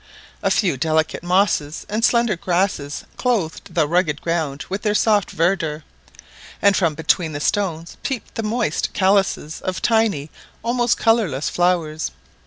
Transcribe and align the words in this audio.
A 0.41 0.49
few 0.49 0.77
delicate 0.77 1.21
mosses 1.21 1.85
and 1.87 2.03
slender 2.03 2.35
grasses 2.35 3.03
clothed 3.17 3.75
the 3.75 3.87
rugged 3.87 4.19
ground 4.19 4.65
with 4.67 4.81
their 4.81 4.95
soft 4.95 5.29
verdure; 5.29 5.83
and 6.59 6.75
from 6.75 6.95
between 6.95 7.33
the 7.33 7.39
stones 7.39 7.97
peeped 8.01 8.33
the 8.33 8.41
moist 8.41 8.93
calices 8.95 9.61
of 9.61 9.79
tiny, 9.79 10.31
almost 10.63 10.97
colourless, 10.97 11.49
flowers. 11.49 12.09